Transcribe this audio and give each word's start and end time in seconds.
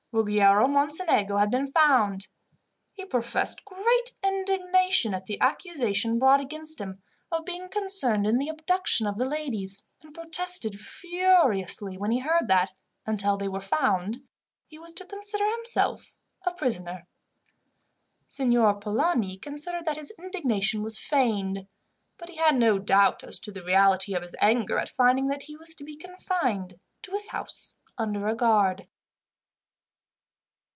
Ruggiero 0.13 0.67
Mocenigo 0.67 1.37
had 1.37 1.49
been 1.49 1.71
found. 1.71 2.27
He 2.91 3.05
professed 3.05 3.63
great 3.63 4.11
indignation 4.21 5.13
at 5.13 5.25
the 5.25 5.39
accusation 5.39 6.19
brought 6.19 6.41
against 6.41 6.81
him, 6.81 7.01
of 7.31 7.45
being 7.45 7.69
concerned 7.69 8.27
in 8.27 8.37
the 8.37 8.49
abduction 8.49 9.07
of 9.07 9.17
the 9.17 9.23
ladies, 9.25 9.83
and 10.01 10.13
protested 10.13 10.77
furiously 10.77 11.97
when 11.97 12.11
he 12.11 12.19
heard 12.19 12.49
that, 12.49 12.73
until 13.05 13.37
they 13.37 13.47
were 13.47 13.61
found, 13.61 14.27
he 14.67 14.77
was 14.77 14.91
to 14.95 15.05
consider 15.05 15.49
himself 15.49 16.13
a 16.45 16.51
prisoner. 16.53 17.07
Signor 18.27 18.81
Polani 18.81 19.37
considered 19.37 19.85
that 19.85 19.95
his 19.95 20.11
indignation 20.19 20.83
was 20.83 20.99
feigned, 20.99 21.67
but 22.17 22.27
he 22.29 22.35
had 22.35 22.57
no 22.57 22.79
doubt 22.79 23.23
as 23.23 23.39
to 23.39 23.49
the 23.49 23.63
reality 23.63 24.13
of 24.13 24.23
his 24.23 24.35
anger 24.41 24.77
at 24.77 24.89
finding 24.89 25.27
that 25.29 25.43
he 25.43 25.55
was 25.55 25.73
to 25.75 25.85
be 25.85 25.95
confined 25.95 26.77
to 27.01 27.11
his 27.11 27.29
house 27.29 27.75
under 27.97 28.27
a 28.27 28.35
guard. 28.35 28.85